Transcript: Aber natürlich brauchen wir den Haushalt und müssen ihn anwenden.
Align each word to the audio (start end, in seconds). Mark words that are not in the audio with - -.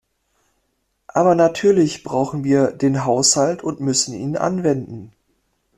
Aber 1.05 1.35
natürlich 1.35 2.01
brauchen 2.03 2.43
wir 2.43 2.71
den 2.71 3.05
Haushalt 3.05 3.63
und 3.63 3.81
müssen 3.81 4.15
ihn 4.15 4.35
anwenden. 4.35 5.13